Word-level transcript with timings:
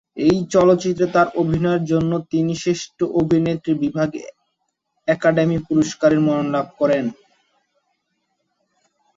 এই 0.23 0.37
চলচ্চিত্রে 0.53 1.05
তার 1.15 1.27
অভিনয়ের 1.41 1.83
জন্য 1.91 2.11
তিনি 2.31 2.53
শ্রেষ্ঠ 2.55 2.97
অভিনেত্রী 3.21 3.73
বিভাগে 3.83 4.21
একাডেমি 5.07 5.57
পুরস্কারের 5.67 6.19
মনোনয়ন 6.19 6.47
লাভ 6.55 6.67
করেন। 6.79 7.05